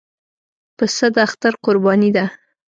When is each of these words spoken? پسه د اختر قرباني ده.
پسه 0.77 1.07
د 1.15 1.15
اختر 1.27 1.53
قرباني 1.65 2.09
ده. 2.15 2.25